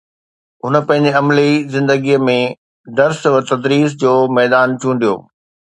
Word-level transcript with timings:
هن 0.63 0.75
پنهنجي 0.87 1.11
عملي 1.19 1.51
زندگيءَ 1.75 2.23
۾ 2.31 2.39
درس 2.97 3.21
تدريس 3.49 3.89
جو 4.01 4.13
ميدان 4.37 4.69
چونڊيو 4.81 5.15